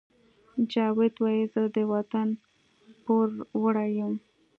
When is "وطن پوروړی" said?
1.93-3.89